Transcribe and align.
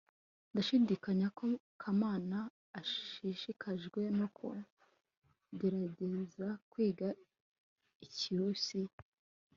ndashidikanya 0.51 1.27
ko 1.37 1.45
kamana 1.81 2.37
ashishikajwe 2.79 4.01
no 4.19 4.27
kugerageza 4.37 6.47
kwiga 6.71 7.07
ikirusiya 8.05 8.93